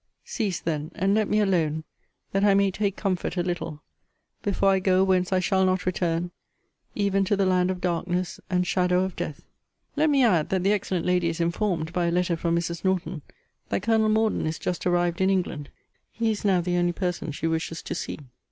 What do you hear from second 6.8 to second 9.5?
even to the land of darkness, and shadow of death!